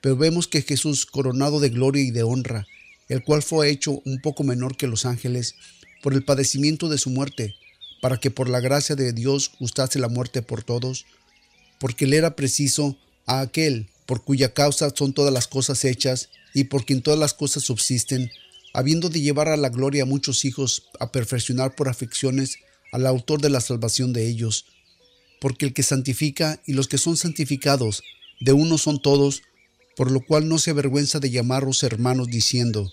pero 0.00 0.16
vemos 0.16 0.48
que 0.48 0.62
Jesús, 0.62 1.06
coronado 1.06 1.60
de 1.60 1.70
gloria 1.70 2.02
y 2.02 2.10
de 2.10 2.22
honra, 2.22 2.66
el 3.08 3.22
cual 3.22 3.42
fue 3.42 3.70
hecho 3.70 4.02
un 4.04 4.20
poco 4.20 4.42
menor 4.42 4.76
que 4.76 4.86
los 4.86 5.06
ángeles, 5.06 5.54
por 6.02 6.12
el 6.12 6.24
padecimiento 6.24 6.88
de 6.88 6.98
su 6.98 7.10
muerte, 7.10 7.54
para 8.00 8.18
que 8.18 8.30
por 8.30 8.48
la 8.48 8.60
gracia 8.60 8.96
de 8.96 9.12
Dios 9.12 9.52
gustase 9.60 9.98
la 9.98 10.08
muerte 10.08 10.42
por 10.42 10.64
todos, 10.64 11.06
porque 11.78 12.06
le 12.06 12.16
era 12.16 12.34
preciso 12.34 12.98
a 13.26 13.40
aquel 13.40 13.88
por 14.06 14.24
cuya 14.24 14.52
causa 14.52 14.90
son 14.94 15.12
todas 15.12 15.32
las 15.32 15.46
cosas 15.46 15.84
hechas, 15.84 16.28
y 16.54 16.64
por 16.64 16.84
quien 16.84 17.02
todas 17.02 17.18
las 17.18 17.34
cosas 17.34 17.64
subsisten, 17.64 18.30
habiendo 18.74 19.08
de 19.08 19.20
llevar 19.20 19.48
a 19.48 19.56
la 19.56 19.68
gloria 19.68 20.04
a 20.04 20.06
muchos 20.06 20.44
hijos, 20.44 20.84
a 21.00 21.12
perfeccionar 21.12 21.74
por 21.74 21.88
afecciones 21.88 22.58
al 22.92 23.06
autor 23.06 23.40
de 23.40 23.50
la 23.50 23.60
salvación 23.60 24.12
de 24.12 24.28
ellos. 24.28 24.66
Porque 25.40 25.66
el 25.66 25.74
que 25.74 25.82
santifica 25.82 26.60
y 26.66 26.72
los 26.74 26.88
que 26.88 26.98
son 26.98 27.16
santificados, 27.16 28.02
de 28.40 28.52
uno 28.52 28.78
son 28.78 29.00
todos, 29.00 29.42
por 29.96 30.10
lo 30.10 30.24
cual 30.24 30.48
no 30.48 30.58
se 30.58 30.70
avergüenza 30.70 31.20
de 31.20 31.30
llamaros 31.30 31.82
hermanos, 31.82 32.28
diciendo, 32.28 32.92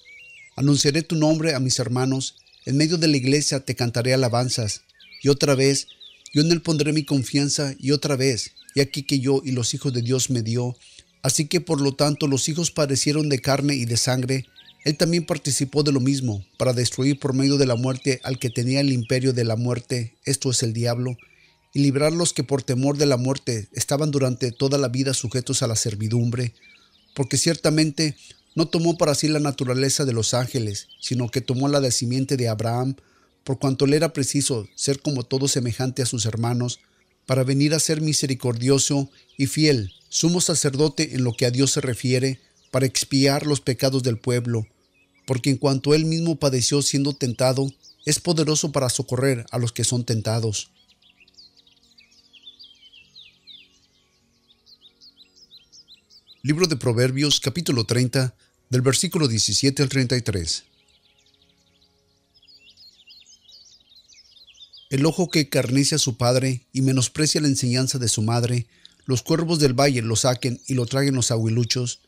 Anunciaré 0.55 1.03
tu 1.03 1.15
nombre 1.15 1.53
a 1.53 1.59
mis 1.59 1.79
hermanos, 1.79 2.35
en 2.65 2.77
medio 2.77 2.97
de 2.97 3.07
la 3.07 3.17
iglesia 3.17 3.61
te 3.61 3.75
cantaré 3.75 4.13
alabanzas, 4.13 4.81
y 5.21 5.29
otra 5.29 5.55
vez, 5.55 5.87
yo 6.33 6.41
en 6.41 6.51
él 6.51 6.61
pondré 6.61 6.91
mi 6.91 7.03
confianza, 7.03 7.75
y 7.79 7.91
otra 7.91 8.15
vez, 8.15 8.51
y 8.75 8.81
aquí 8.81 9.03
que 9.03 9.19
yo 9.19 9.41
y 9.43 9.51
los 9.51 9.73
hijos 9.73 9.93
de 9.93 10.01
Dios 10.01 10.29
me 10.29 10.41
dio, 10.41 10.75
Así 11.21 11.47
que 11.47 11.59
por 11.61 11.81
lo 11.81 11.93
tanto 11.93 12.27
los 12.27 12.47
hijos 12.47 12.71
padecieron 12.71 13.29
de 13.29 13.39
carne 13.39 13.75
y 13.75 13.85
de 13.85 13.97
sangre, 13.97 14.45
él 14.85 14.95
también 14.95 15.25
participó 15.25 15.83
de 15.83 15.91
lo 15.91 15.99
mismo, 15.99 16.45
para 16.57 16.73
destruir 16.73 17.19
por 17.19 17.33
medio 17.33 17.57
de 17.57 17.65
la 17.65 17.75
muerte 17.75 18.21
al 18.23 18.39
que 18.39 18.49
tenía 18.49 18.79
el 18.79 18.91
imperio 18.91 19.33
de 19.33 19.43
la 19.43 19.57
muerte, 19.57 20.15
esto 20.23 20.49
es 20.49 20.63
el 20.63 20.71
diablo, 20.71 21.17
y 21.73 21.79
librar 21.79 22.13
los 22.13 22.33
que 22.33 22.43
por 22.43 22.63
temor 22.63 22.97
de 22.97 23.05
la 23.05 23.17
muerte 23.17 23.67
estaban 23.73 24.11
durante 24.11 24.51
toda 24.51 24.77
la 24.77 24.87
vida 24.87 25.13
sujetos 25.13 25.61
a 25.61 25.67
la 25.67 25.75
servidumbre, 25.75 26.53
porque 27.13 27.37
ciertamente 27.37 28.15
no 28.55 28.67
tomó 28.67 28.97
para 28.97 29.15
sí 29.15 29.27
la 29.27 29.39
naturaleza 29.39 30.05
de 30.05 30.13
los 30.13 30.33
ángeles, 30.33 30.87
sino 30.99 31.29
que 31.29 31.41
tomó 31.41 31.67
la 31.67 31.81
de 31.81 31.91
simiente 31.91 32.37
de 32.37 32.47
Abraham, 32.47 32.95
por 33.43 33.59
cuanto 33.59 33.85
le 33.85 33.97
era 33.97 34.13
preciso 34.13 34.67
ser 34.75 35.01
como 35.01 35.23
todo 35.23 35.47
semejante 35.49 36.01
a 36.01 36.05
sus 36.05 36.25
hermanos, 36.25 36.79
para 37.25 37.43
venir 37.43 37.73
a 37.73 37.79
ser 37.79 38.01
misericordioso 38.01 39.09
y 39.37 39.47
fiel 39.47 39.91
sumo 40.09 40.41
sacerdote 40.41 41.15
en 41.15 41.23
lo 41.23 41.33
que 41.33 41.45
a 41.45 41.51
Dios 41.51 41.71
se 41.71 41.81
refiere, 41.81 42.39
para 42.71 42.85
expiar 42.85 43.47
los 43.47 43.61
pecados 43.61 44.03
del 44.03 44.17
pueblo, 44.17 44.67
porque 45.25 45.49
en 45.49 45.57
cuanto 45.57 45.93
él 45.93 46.05
mismo 46.05 46.35
padeció 46.35 46.81
siendo 46.81 47.13
tentado, 47.13 47.71
es 48.05 48.19
poderoso 48.19 48.71
para 48.71 48.89
socorrer 48.89 49.45
a 49.51 49.57
los 49.57 49.71
que 49.71 49.83
son 49.83 50.03
tentados. 50.03 50.69
Libro 56.41 56.67
de 56.67 56.77
Proverbios 56.77 57.39
capítulo 57.39 57.83
30 57.83 58.33
del 58.69 58.81
versículo 58.81 59.27
17 59.27 59.83
al 59.83 59.89
33. 59.89 60.63
El 64.89 65.05
ojo 65.05 65.29
que 65.29 65.49
carnice 65.49 65.95
a 65.95 65.99
su 65.99 66.17
padre 66.17 66.65
y 66.73 66.81
menosprecia 66.81 67.41
la 67.41 67.47
enseñanza 67.47 67.99
de 67.99 68.07
su 68.07 68.21
madre, 68.21 68.65
los 69.09 69.23
cuervos 69.23 69.57
del 69.57 69.73
valle 69.73 70.03
lo 70.03 70.15
saquen 70.15 70.61
y 70.67 70.75
lo 70.75 70.85
traguen 70.85 71.15
los 71.15 71.31
aguiluchos. 71.31 71.99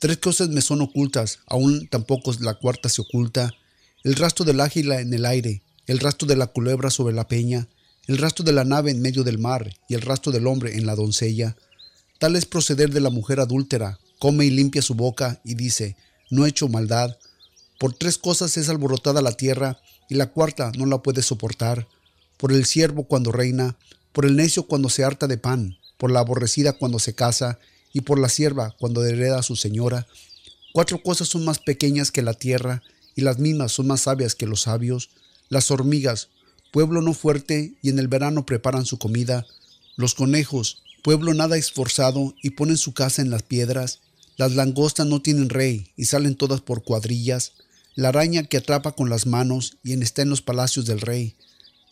Tres 0.00 0.16
cosas 0.16 0.48
me 0.48 0.62
son 0.62 0.80
ocultas, 0.80 1.38
aún 1.46 1.86
tampoco 1.86 2.34
la 2.40 2.54
cuarta 2.54 2.88
se 2.88 3.02
oculta. 3.02 3.54
El 4.02 4.16
rastro 4.16 4.44
del 4.44 4.58
águila 4.58 5.00
en 5.00 5.14
el 5.14 5.26
aire, 5.26 5.62
el 5.86 6.00
rastro 6.00 6.26
de 6.26 6.34
la 6.34 6.48
culebra 6.48 6.90
sobre 6.90 7.14
la 7.14 7.28
peña, 7.28 7.68
el 8.08 8.18
rastro 8.18 8.44
de 8.44 8.50
la 8.50 8.64
nave 8.64 8.90
en 8.90 9.00
medio 9.00 9.22
del 9.22 9.38
mar 9.38 9.76
y 9.88 9.94
el 9.94 10.00
rastro 10.00 10.32
del 10.32 10.48
hombre 10.48 10.76
en 10.76 10.86
la 10.86 10.96
doncella. 10.96 11.56
Tal 12.18 12.34
es 12.34 12.46
proceder 12.46 12.90
de 12.90 13.00
la 13.00 13.10
mujer 13.10 13.38
adúltera, 13.38 14.00
come 14.18 14.44
y 14.44 14.50
limpia 14.50 14.82
su 14.82 14.94
boca 14.94 15.40
y 15.44 15.54
dice, 15.54 15.94
no 16.30 16.46
he 16.46 16.48
hecho 16.48 16.66
maldad. 16.66 17.16
Por 17.78 17.94
tres 17.94 18.18
cosas 18.18 18.56
es 18.56 18.68
alborotada 18.68 19.22
la 19.22 19.36
tierra 19.36 19.80
y 20.08 20.16
la 20.16 20.32
cuarta 20.32 20.72
no 20.76 20.84
la 20.86 20.98
puede 20.98 21.22
soportar 21.22 21.86
por 22.38 22.50
el 22.50 22.64
siervo 22.64 23.04
cuando 23.04 23.30
reina, 23.30 23.76
por 24.10 24.26
el 24.26 24.34
necio 24.34 24.64
cuando 24.64 24.88
se 24.88 25.04
harta 25.04 25.28
de 25.28 25.38
pan, 25.38 25.76
por 26.00 26.10
la 26.10 26.20
aborrecida 26.20 26.72
cuando 26.72 26.98
se 26.98 27.14
casa, 27.14 27.58
y 27.92 28.00
por 28.00 28.18
la 28.18 28.30
sierva 28.30 28.74
cuando 28.78 29.04
hereda 29.04 29.38
a 29.38 29.42
su 29.42 29.54
señora. 29.54 30.06
Cuatro 30.72 31.02
cosas 31.02 31.28
son 31.28 31.44
más 31.44 31.58
pequeñas 31.58 32.10
que 32.10 32.22
la 32.22 32.32
tierra, 32.32 32.82
y 33.14 33.20
las 33.20 33.38
mismas 33.38 33.72
son 33.72 33.88
más 33.88 34.02
sabias 34.02 34.34
que 34.34 34.46
los 34.46 34.62
sabios. 34.62 35.10
Las 35.50 35.70
hormigas, 35.70 36.28
pueblo 36.72 37.02
no 37.02 37.12
fuerte, 37.12 37.74
y 37.82 37.90
en 37.90 37.98
el 37.98 38.08
verano 38.08 38.46
preparan 38.46 38.86
su 38.86 38.98
comida. 38.98 39.46
Los 39.96 40.14
conejos, 40.14 40.82
pueblo 41.02 41.34
nada 41.34 41.58
esforzado, 41.58 42.34
y 42.42 42.50
ponen 42.50 42.78
su 42.78 42.94
casa 42.94 43.20
en 43.20 43.30
las 43.30 43.42
piedras. 43.42 44.00
Las 44.38 44.54
langostas 44.54 45.06
no 45.06 45.20
tienen 45.20 45.50
rey, 45.50 45.92
y 45.96 46.06
salen 46.06 46.34
todas 46.34 46.62
por 46.62 46.82
cuadrillas. 46.82 47.52
La 47.94 48.08
araña 48.08 48.44
que 48.44 48.56
atrapa 48.56 48.92
con 48.92 49.10
las 49.10 49.26
manos, 49.26 49.76
y 49.84 49.92
en 49.92 50.02
está 50.02 50.22
en 50.22 50.30
los 50.30 50.40
palacios 50.40 50.86
del 50.86 51.02
rey. 51.02 51.36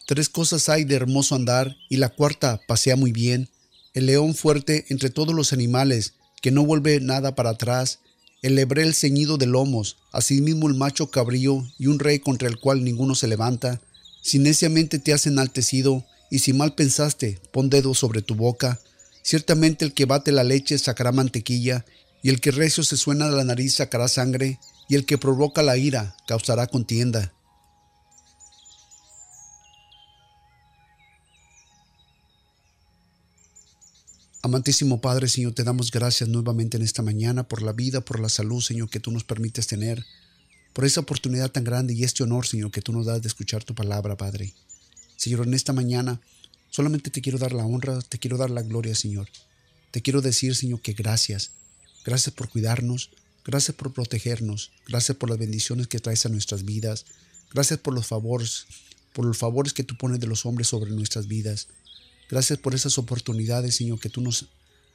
Tres 0.09 0.31
cosas 0.31 0.71
hay 0.71 0.85
de 0.85 0.95
hermoso 0.95 1.35
andar 1.35 1.77
y 1.91 1.99
la 1.99 2.09
cuarta 2.09 2.62
pasea 2.67 2.97
muy 2.97 3.12
bien. 3.12 3.50
El 3.95 4.07
león 4.07 4.35
fuerte 4.35 4.87
entre 4.88 5.11
todos 5.11 5.35
los 5.35 5.52
animales, 5.52 6.14
que 6.40 6.50
no 6.50 6.64
vuelve 6.64 7.00
nada 7.00 7.35
para 7.35 7.50
atrás. 7.50 8.00
El 8.42 8.54
lebrel 8.54 8.95
ceñido 8.95 9.38
de 9.38 9.47
lomos, 9.47 9.97
asimismo 10.12 10.68
el 10.68 10.75
macho 10.75 11.11
cabrío 11.11 11.66
y 11.78 11.87
un 11.88 11.99
rey 11.99 12.21
contra 12.21 12.49
el 12.49 12.59
cual 12.59 12.85
ninguno 12.85 13.14
se 13.14 13.26
levanta. 13.26 13.80
Si 14.23 14.38
neciamente 14.38 14.99
te 14.99 15.12
has 15.12 15.26
enaltecido 15.26 16.04
y 16.30 16.40
si 16.40 16.52
mal 16.52 16.75
pensaste, 16.75 17.40
pon 17.52 17.71
dedo 17.71 17.95
sobre 17.95 18.23
tu 18.23 18.35
boca. 18.35 18.80
Ciertamente 19.23 19.85
el 19.85 19.95
que 19.95 20.04
bate 20.04 20.33
la 20.33 20.45
leche 20.45 20.78
sacará 20.78 21.12
mantequilla, 21.12 21.85
y 22.23 22.30
el 22.30 22.40
que 22.40 22.50
recio 22.50 22.83
se 22.83 22.97
suena 22.97 23.28
la 23.28 23.45
nariz 23.45 23.75
sacará 23.75 24.09
sangre, 24.09 24.59
y 24.88 24.95
el 24.95 25.07
que 25.07 25.18
provoca 25.18 25.62
la 25.62 25.76
ira 25.76 26.16
causará 26.26 26.66
contienda. 26.66 27.33
Amantísimo 34.49 35.02
Padre, 35.02 35.28
Señor, 35.28 35.52
te 35.52 35.62
damos 35.62 35.90
gracias 35.90 36.26
nuevamente 36.26 36.78
en 36.78 36.83
esta 36.83 37.02
mañana 37.02 37.47
por 37.47 37.61
la 37.61 37.75
vida, 37.75 38.00
por 38.00 38.19
la 38.19 38.31
salud, 38.31 38.62
Señor, 38.62 38.88
que 38.88 38.99
tú 38.99 39.11
nos 39.11 39.23
permites 39.23 39.67
tener, 39.67 40.07
por 40.73 40.87
esa 40.87 41.00
oportunidad 41.00 41.50
tan 41.50 41.64
grande 41.64 41.93
y 41.93 42.02
este 42.02 42.23
honor, 42.23 42.47
Señor, 42.47 42.71
que 42.71 42.81
tú 42.81 42.95
nos 42.95 43.05
das 43.05 43.21
de 43.21 43.28
escuchar 43.28 43.62
tu 43.62 43.75
palabra, 43.75 44.17
Padre. 44.17 44.55
Señor, 45.17 45.47
en 45.47 45.52
esta 45.52 45.75
mañana 45.75 46.23
solamente 46.71 47.11
te 47.11 47.21
quiero 47.21 47.37
dar 47.37 47.52
la 47.52 47.67
honra, 47.67 48.00
te 48.00 48.19
quiero 48.19 48.38
dar 48.38 48.49
la 48.49 48.62
gloria, 48.62 48.95
Señor. 48.95 49.28
Te 49.90 50.00
quiero 50.00 50.23
decir, 50.23 50.57
Señor, 50.57 50.81
que 50.81 50.95
gracias. 50.95 51.50
Gracias 52.07 52.35
por 52.35 52.49
cuidarnos, 52.49 53.11
gracias 53.45 53.76
por 53.76 53.93
protegernos, 53.93 54.71
gracias 54.87 55.19
por 55.19 55.28
las 55.28 55.38
bendiciones 55.38 55.88
que 55.88 55.99
traes 55.99 56.25
a 56.25 56.31
nuestras 56.31 56.64
vidas, 56.64 57.05
gracias 57.52 57.81
por 57.81 57.93
los 57.93 58.07
favores, 58.07 58.64
por 59.12 59.26
los 59.26 59.37
favores 59.37 59.75
que 59.75 59.85
tú 59.85 59.99
pones 59.99 60.21
de 60.21 60.26
los 60.26 60.47
hombres 60.47 60.69
sobre 60.69 60.90
nuestras 60.90 61.28
vidas. 61.28 61.69
Gracias 62.28 62.58
por 62.58 62.75
esas 62.75 62.99
oportunidades, 62.99 63.76
Señor, 63.76 64.00
que 64.00 64.11
tú 64.11 64.20
nos 64.20 64.47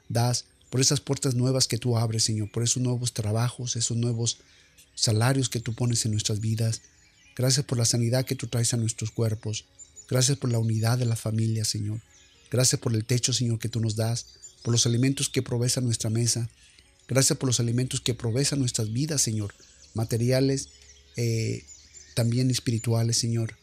das, 0.07 0.45
por 0.69 0.81
esas 0.81 1.01
puertas 1.01 1.35
nuevas 1.35 1.67
que 1.67 1.77
tú 1.77 1.97
abres, 1.97 2.23
Señor, 2.23 2.51
por 2.51 2.63
esos 2.63 2.81
nuevos 2.81 3.13
trabajos, 3.13 3.75
esos 3.75 3.97
nuevos 3.97 4.37
salarios 4.95 5.49
que 5.49 5.59
tú 5.59 5.73
pones 5.73 6.05
en 6.05 6.11
nuestras 6.11 6.39
vidas. 6.39 6.81
Gracias 7.35 7.65
por 7.65 7.77
la 7.77 7.85
sanidad 7.85 8.25
que 8.25 8.35
tú 8.35 8.47
traes 8.47 8.73
a 8.73 8.77
nuestros 8.77 9.11
cuerpos. 9.11 9.65
Gracias 10.09 10.37
por 10.37 10.51
la 10.51 10.59
unidad 10.59 10.97
de 10.97 11.05
la 11.05 11.15
familia, 11.15 11.65
Señor. 11.65 12.01
Gracias 12.51 12.79
por 12.79 12.93
el 12.93 13.05
techo, 13.05 13.33
Señor, 13.33 13.57
que 13.57 13.69
tú 13.69 13.79
nos 13.79 13.95
das, 13.95 14.27
por 14.61 14.71
los 14.71 14.85
alimentos 14.85 15.29
que 15.29 15.41
provees 15.41 15.77
a 15.77 15.81
nuestra 15.81 16.09
mesa. 16.09 16.49
Gracias 17.07 17.37
por 17.37 17.47
los 17.47 17.59
alimentos 17.59 17.99
que 18.01 18.13
provees 18.13 18.53
a 18.53 18.55
nuestras 18.55 18.93
vidas, 18.93 19.21
Señor, 19.21 19.53
materiales, 19.93 20.69
eh, 21.15 21.63
también 22.13 22.51
espirituales, 22.51 23.17
Señor. 23.17 23.55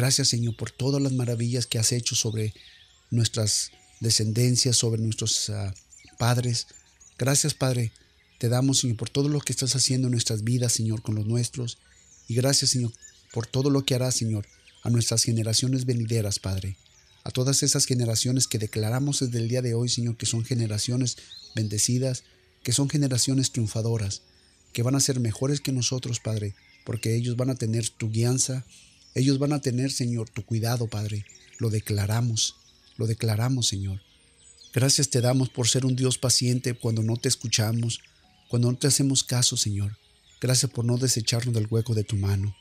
Gracias 0.00 0.28
Señor 0.28 0.56
por 0.56 0.70
todas 0.70 1.02
las 1.02 1.12
maravillas 1.12 1.66
que 1.66 1.78
has 1.78 1.92
hecho 1.92 2.14
sobre 2.14 2.54
nuestras 3.10 3.70
descendencias, 4.00 4.74
sobre 4.74 5.02
nuestros 5.02 5.50
ah, 5.50 5.74
padres. 6.18 6.68
Gracias 7.18 7.52
Padre, 7.52 7.92
te 8.38 8.48
damos 8.48 8.78
Señor 8.78 8.96
por 8.96 9.10
todo 9.10 9.28
lo 9.28 9.40
que 9.40 9.52
estás 9.52 9.76
haciendo 9.76 10.06
en 10.08 10.12
nuestras 10.12 10.42
vidas, 10.42 10.72
Señor, 10.72 11.02
con 11.02 11.16
los 11.16 11.26
nuestros. 11.26 11.76
Y 12.28 12.34
gracias 12.34 12.70
Señor 12.70 12.94
por 13.34 13.46
todo 13.46 13.68
lo 13.68 13.84
que 13.84 13.94
harás, 13.94 14.14
Señor, 14.14 14.46
a 14.84 14.88
nuestras 14.88 15.22
generaciones 15.22 15.84
venideras, 15.84 16.38
Padre. 16.38 16.78
A 17.22 17.30
todas 17.30 17.62
esas 17.62 17.84
generaciones 17.84 18.46
que 18.46 18.58
declaramos 18.58 19.20
desde 19.20 19.36
el 19.36 19.50
día 19.50 19.60
de 19.60 19.74
hoy, 19.74 19.90
Señor, 19.90 20.16
que 20.16 20.24
son 20.24 20.46
generaciones 20.46 21.18
bendecidas, 21.54 22.24
que 22.62 22.72
son 22.72 22.88
generaciones 22.88 23.52
triunfadoras, 23.52 24.22
que 24.72 24.82
van 24.82 24.94
a 24.94 25.00
ser 25.00 25.20
mejores 25.20 25.60
que 25.60 25.72
nosotros, 25.72 26.20
Padre, 26.20 26.54
porque 26.86 27.14
ellos 27.16 27.36
van 27.36 27.50
a 27.50 27.54
tener 27.54 27.90
tu 27.90 28.10
guianza, 28.10 28.64
ellos 29.14 29.38
van 29.38 29.52
a 29.52 29.60
tener, 29.60 29.90
Señor, 29.90 30.28
tu 30.30 30.44
cuidado, 30.44 30.86
Padre. 30.86 31.24
Lo 31.58 31.70
declaramos, 31.70 32.56
lo 32.96 33.06
declaramos, 33.06 33.66
Señor. 33.68 34.00
Gracias 34.72 35.10
te 35.10 35.20
damos 35.20 35.48
por 35.48 35.66
ser 35.66 35.84
un 35.84 35.96
Dios 35.96 36.16
paciente 36.16 36.74
cuando 36.74 37.02
no 37.02 37.16
te 37.16 37.28
escuchamos, 37.28 38.00
cuando 38.48 38.70
no 38.70 38.78
te 38.78 38.86
hacemos 38.86 39.24
caso, 39.24 39.56
Señor. 39.56 39.96
Gracias 40.40 40.70
por 40.70 40.84
no 40.84 40.96
desecharnos 40.96 41.54
del 41.54 41.66
hueco 41.68 41.94
de 41.94 42.04
tu 42.04 42.16
mano. 42.16 42.54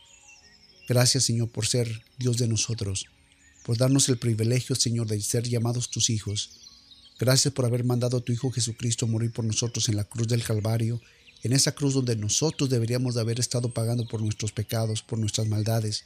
Gracias, 0.87 1.25
Señor, 1.25 1.49
por 1.49 1.67
ser 1.67 2.01
Dios 2.17 2.37
de 2.37 2.47
nosotros, 2.47 3.05
por 3.63 3.77
darnos 3.77 4.09
el 4.09 4.17
privilegio, 4.17 4.75
Señor, 4.75 5.07
de 5.07 5.21
ser 5.21 5.47
llamados 5.47 5.91
tus 5.91 6.09
hijos. 6.09 6.49
Gracias 7.19 7.53
por 7.53 7.65
haber 7.65 7.83
mandado 7.83 8.17
a 8.17 8.21
tu 8.21 8.31
Hijo 8.31 8.49
Jesucristo 8.49 9.05
morir 9.05 9.31
por 9.31 9.45
nosotros 9.45 9.87
en 9.87 9.97
la 9.97 10.03
cruz 10.03 10.27
del 10.27 10.43
Calvario, 10.43 10.99
en 11.43 11.53
esa 11.53 11.73
cruz 11.73 11.93
donde 11.93 12.15
nosotros 12.15 12.69
deberíamos 12.69 13.13
de 13.13 13.21
haber 13.21 13.39
estado 13.39 13.71
pagando 13.71 14.07
por 14.07 14.21
nuestros 14.21 14.51
pecados, 14.51 15.03
por 15.03 15.19
nuestras 15.19 15.47
maldades. 15.47 16.05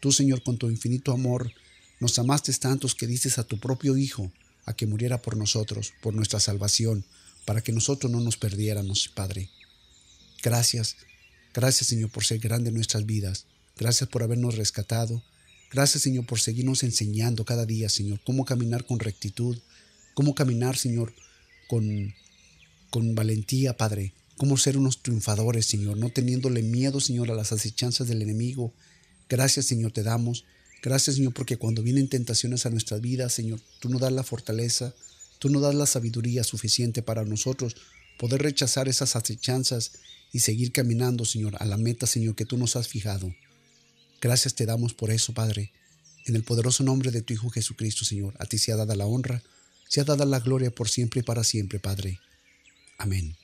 Tú, 0.00 0.12
Señor, 0.12 0.42
con 0.42 0.58
tu 0.58 0.70
infinito 0.70 1.12
amor, 1.12 1.52
nos 2.00 2.18
amaste 2.18 2.52
tantos 2.52 2.94
que 2.94 3.06
dices 3.06 3.38
a 3.38 3.44
tu 3.44 3.58
propio 3.58 3.96
Hijo 3.96 4.30
a 4.64 4.76
que 4.76 4.86
muriera 4.86 5.22
por 5.22 5.36
nosotros, 5.36 5.94
por 6.02 6.14
nuestra 6.14 6.40
salvación, 6.40 7.04
para 7.44 7.62
que 7.62 7.72
nosotros 7.72 8.12
no 8.12 8.20
nos 8.20 8.36
perdiéramos, 8.36 9.08
Padre. 9.08 9.48
Gracias, 10.42 10.96
gracias, 11.54 11.88
Señor, 11.88 12.10
por 12.10 12.24
ser 12.24 12.38
grande 12.38 12.68
en 12.68 12.74
nuestras 12.74 13.06
vidas. 13.06 13.46
Gracias 13.76 14.08
por 14.08 14.22
habernos 14.22 14.56
rescatado. 14.56 15.22
Gracias, 15.70 16.02
Señor, 16.02 16.26
por 16.26 16.40
seguirnos 16.40 16.82
enseñando 16.82 17.44
cada 17.44 17.66
día, 17.66 17.88
Señor, 17.88 18.20
cómo 18.24 18.44
caminar 18.44 18.84
con 18.84 18.98
rectitud, 18.98 19.58
cómo 20.14 20.34
caminar, 20.34 20.76
Señor, 20.76 21.14
con, 21.68 22.14
con 22.90 23.14
valentía, 23.14 23.76
Padre, 23.76 24.12
cómo 24.36 24.56
ser 24.56 24.76
unos 24.76 25.02
triunfadores, 25.02 25.66
Señor, 25.66 25.96
no 25.96 26.10
teniéndole 26.10 26.62
miedo, 26.62 27.00
Señor, 27.00 27.30
a 27.30 27.34
las 27.34 27.52
acechanzas 27.52 28.08
del 28.08 28.22
enemigo, 28.22 28.72
Gracias, 29.28 29.66
Señor, 29.66 29.92
te 29.92 30.02
damos. 30.02 30.44
Gracias, 30.82 31.16
Señor, 31.16 31.34
porque 31.34 31.56
cuando 31.56 31.82
vienen 31.82 32.08
tentaciones 32.08 32.66
a 32.66 32.70
nuestras 32.70 33.00
vidas, 33.00 33.32
Señor, 33.32 33.60
tú 33.80 33.88
nos 33.88 34.00
das 34.00 34.12
la 34.12 34.22
fortaleza, 34.22 34.94
tú 35.38 35.50
nos 35.50 35.62
das 35.62 35.74
la 35.74 35.86
sabiduría 35.86 36.44
suficiente 36.44 37.02
para 37.02 37.24
nosotros 37.24 37.76
poder 38.18 38.42
rechazar 38.42 38.88
esas 38.88 39.16
acechanzas 39.16 39.92
y 40.32 40.40
seguir 40.40 40.72
caminando, 40.72 41.24
Señor, 41.24 41.56
a 41.58 41.64
la 41.64 41.76
meta, 41.76 42.06
Señor, 42.06 42.34
que 42.34 42.44
tú 42.44 42.58
nos 42.58 42.76
has 42.76 42.88
fijado. 42.88 43.34
Gracias 44.20 44.54
te 44.54 44.66
damos 44.66 44.94
por 44.94 45.10
eso, 45.10 45.32
Padre. 45.32 45.72
En 46.26 46.36
el 46.36 46.42
poderoso 46.42 46.82
nombre 46.82 47.10
de 47.10 47.22
tu 47.22 47.32
Hijo 47.32 47.48
Jesucristo, 47.48 48.04
Señor, 48.04 48.34
a 48.38 48.46
ti 48.46 48.58
sea 48.58 48.76
dada 48.76 48.94
la 48.94 49.06
honra, 49.06 49.42
sea 49.88 50.04
dada 50.04 50.26
la 50.26 50.40
gloria 50.40 50.70
por 50.70 50.88
siempre 50.88 51.20
y 51.20 51.22
para 51.22 51.44
siempre, 51.44 51.78
Padre. 51.78 52.20
Amén. 52.98 53.37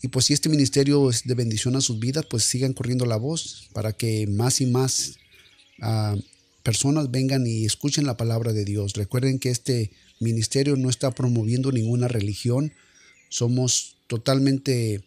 y 0.02 0.08
pues 0.08 0.26
si 0.26 0.32
este 0.32 0.48
ministerio 0.48 1.10
es 1.10 1.24
de 1.24 1.34
bendición 1.34 1.76
a 1.76 1.80
sus 1.80 1.98
vidas, 1.98 2.24
pues 2.28 2.44
sigan 2.44 2.72
corriendo 2.72 3.04
la 3.04 3.16
voz 3.16 3.68
para 3.72 3.92
que 3.92 4.26
más 4.26 4.60
y 4.60 4.66
más 4.66 5.18
uh, 5.82 6.18
personas 6.62 7.10
vengan 7.10 7.46
y 7.46 7.66
escuchen 7.66 8.06
la 8.06 8.16
palabra 8.16 8.52
de 8.52 8.64
Dios. 8.64 8.94
Recuerden 8.94 9.38
que 9.38 9.50
este 9.50 9.90
ministerio 10.18 10.76
no 10.76 10.88
está 10.88 11.10
promoviendo 11.10 11.70
ninguna 11.70 12.08
religión, 12.08 12.72
somos 13.28 13.96
totalmente 14.06 15.04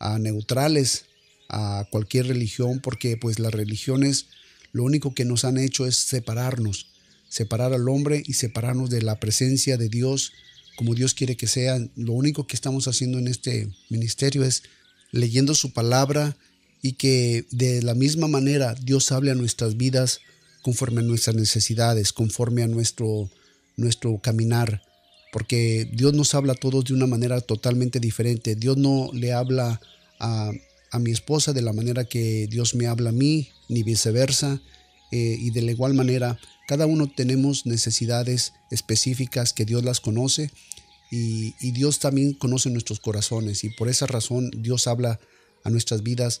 uh, 0.00 0.18
neutrales 0.18 1.06
a 1.48 1.86
cualquier 1.90 2.26
religión 2.26 2.80
porque 2.80 3.16
pues 3.16 3.38
las 3.38 3.52
religiones 3.52 4.26
lo 4.74 4.82
único 4.82 5.14
que 5.14 5.24
nos 5.24 5.44
han 5.44 5.56
hecho 5.56 5.86
es 5.86 5.96
separarnos, 5.96 6.88
separar 7.28 7.72
al 7.72 7.88
hombre 7.88 8.24
y 8.26 8.34
separarnos 8.34 8.90
de 8.90 9.02
la 9.02 9.20
presencia 9.20 9.76
de 9.78 9.88
Dios 9.88 10.32
como 10.74 10.96
Dios 10.96 11.14
quiere 11.14 11.36
que 11.36 11.46
sea. 11.46 11.78
Lo 11.94 12.12
único 12.12 12.48
que 12.48 12.56
estamos 12.56 12.88
haciendo 12.88 13.18
en 13.18 13.28
este 13.28 13.68
ministerio 13.88 14.42
es 14.42 14.64
leyendo 15.12 15.54
su 15.54 15.72
palabra 15.72 16.36
y 16.82 16.94
que 16.94 17.46
de 17.52 17.82
la 17.82 17.94
misma 17.94 18.26
manera 18.26 18.74
Dios 18.74 19.12
hable 19.12 19.30
a 19.30 19.36
nuestras 19.36 19.76
vidas 19.76 20.20
conforme 20.60 21.02
a 21.02 21.04
nuestras 21.04 21.36
necesidades, 21.36 22.12
conforme 22.12 22.64
a 22.64 22.66
nuestro, 22.66 23.30
nuestro 23.76 24.18
caminar. 24.18 24.82
Porque 25.32 25.88
Dios 25.92 26.14
nos 26.14 26.34
habla 26.34 26.54
a 26.54 26.56
todos 26.56 26.84
de 26.84 26.94
una 26.94 27.06
manera 27.06 27.40
totalmente 27.40 28.00
diferente. 28.00 28.56
Dios 28.56 28.76
no 28.76 29.10
le 29.12 29.32
habla 29.32 29.80
a, 30.18 30.50
a 30.90 30.98
mi 30.98 31.12
esposa 31.12 31.52
de 31.52 31.62
la 31.62 31.72
manera 31.72 32.06
que 32.06 32.48
Dios 32.50 32.74
me 32.74 32.88
habla 32.88 33.10
a 33.10 33.12
mí, 33.12 33.50
ni 33.68 33.82
viceversa. 33.82 34.60
Eh, 35.10 35.36
y 35.38 35.50
de 35.50 35.62
la 35.62 35.72
igual 35.72 35.94
manera, 35.94 36.38
cada 36.66 36.86
uno 36.86 37.08
tenemos 37.08 37.66
necesidades 37.66 38.52
específicas 38.70 39.52
que 39.52 39.64
Dios 39.64 39.84
las 39.84 40.00
conoce 40.00 40.50
y, 41.10 41.52
Dios 41.70 42.00
también 42.00 42.32
conoce 42.32 42.70
nuestros 42.70 42.98
corazones 42.98 43.62
y 43.62 43.70
por 43.70 43.88
esa 43.88 44.06
razón 44.06 44.50
Dios 44.56 44.88
habla 44.88 45.20
a 45.62 45.70
nuestras 45.70 46.02
vidas 46.02 46.40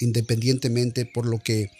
independientemente 0.00 1.06
por 1.06 1.26
lo 1.26 1.38
que 1.38 1.70